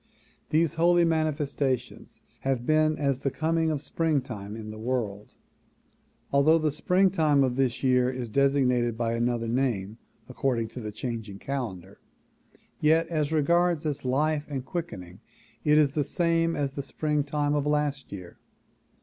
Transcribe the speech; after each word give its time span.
These 0.49 0.73
holy 0.81 1.05
manifestations 1.05 2.21
have 2.39 2.65
been 2.65 2.97
as 2.97 3.19
the 3.19 3.29
coming 3.29 3.69
of 3.69 3.83
springtime 3.83 4.55
in 4.55 4.71
the 4.71 4.79
world. 4.79 5.35
Although 6.31 6.57
the 6.57 6.71
springtime 6.71 7.43
of 7.43 7.55
this 7.55 7.83
year 7.83 8.09
is 8.09 8.31
designated 8.31 8.97
by 8.97 9.13
another 9.13 9.47
name 9.47 9.99
according 10.27 10.69
to 10.69 10.79
the 10.79 10.91
changing 10.91 11.37
calendar, 11.37 11.99
yet 12.79 13.07
as 13.09 13.31
regards 13.31 13.85
its 13.85 14.03
life 14.03 14.47
and 14.49 14.65
quickening 14.65 15.19
it 15.63 15.77
is 15.77 15.91
the 15.91 16.03
same 16.03 16.55
as 16.55 16.71
the 16.71 16.81
springtime 16.81 17.53
of 17.53 17.67
last 17.67 18.11
year. 18.11 18.39